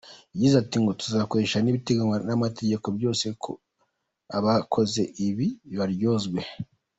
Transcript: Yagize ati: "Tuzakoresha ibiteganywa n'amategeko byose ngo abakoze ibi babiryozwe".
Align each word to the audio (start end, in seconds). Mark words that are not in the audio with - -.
Yagize 0.33 0.55
ati: 0.59 0.77
"Tuzakoresha 1.01 1.55
ibiteganywa 1.71 2.17
n'amategeko 2.27 2.85
byose 2.97 3.25
ngo 3.35 3.51
abakoze 4.37 5.01
ibi 5.27 5.47
babiryozwe". 5.77 6.39